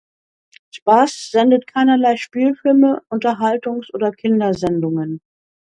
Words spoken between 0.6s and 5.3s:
Spas sendet keinerlei Spielfilme, Unterhaltungs- oder Kindersendungen.